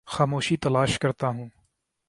[0.07, 1.49] خاموشی تلاش کرتا ہوں